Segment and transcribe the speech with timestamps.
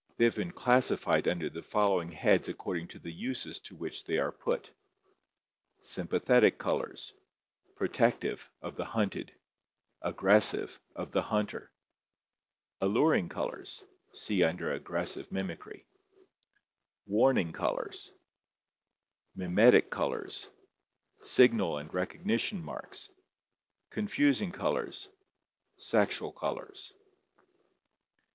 [0.17, 4.03] They have been classified under the following heads accord ing to the uses to which
[4.03, 4.73] they are put:
[5.81, 7.13] Sympathetic colors
[7.75, 9.31] Protective, of the hunted
[10.01, 11.71] Aggressive, of the hunter
[12.81, 16.25] Alluring colors (see under aggressive mimicry, page
[17.05, 18.09] 245) Warning colors
[19.35, 20.47] Mimetic colors
[21.17, 23.07] Signal and recognition marks
[23.91, 25.07] Confusing colors
[25.77, 26.91] Sexual colors.